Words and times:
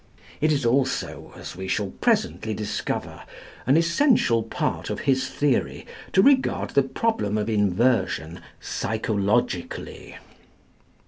It 0.41 0.51
is 0.51 0.65
also, 0.65 1.31
as 1.37 1.55
we 1.55 1.67
shall 1.67 1.91
presently 1.91 2.55
discover, 2.55 3.21
an 3.67 3.77
essential 3.77 4.41
part 4.41 4.89
of 4.89 5.01
his 5.01 5.27
theory 5.29 5.85
to 6.13 6.23
regard 6.23 6.71
the 6.71 6.81
problem 6.81 7.37
of 7.37 7.47
inversion 7.47 8.39
psychologically. 8.59 10.17